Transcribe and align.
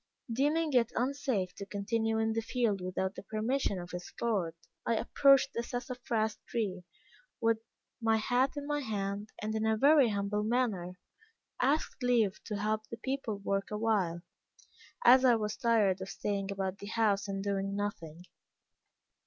Deeming 0.33 0.73
it 0.73 0.91
unsafe 0.95 1.53
to 1.53 1.63
continue 1.63 2.17
in 2.17 2.33
the 2.33 2.41
field 2.41 2.81
without 2.81 3.13
the 3.13 3.21
permission 3.21 3.77
of 3.79 3.93
its 3.93 4.11
lord, 4.19 4.55
I 4.83 4.95
approached 4.95 5.53
the 5.53 5.61
sassafras 5.61 6.39
tree, 6.47 6.85
with 7.39 7.59
my 8.01 8.17
hat 8.17 8.53
in 8.57 8.65
my 8.65 8.79
hand, 8.79 9.29
and 9.43 9.53
in 9.53 9.67
a 9.67 9.77
very 9.77 10.09
humble 10.09 10.41
manner, 10.41 10.97
asked 11.61 12.01
leave 12.01 12.43
to 12.45 12.55
help 12.57 12.87
the 12.87 12.97
people 12.97 13.37
work 13.37 13.69
awhile, 13.69 14.23
as 15.05 15.23
I 15.23 15.35
was 15.35 15.55
tired 15.55 16.01
of 16.01 16.09
staying 16.09 16.51
about 16.51 16.79
the 16.79 16.87
house 16.87 17.27
and 17.27 17.43
doing 17.43 17.75
nothing. 17.75 18.23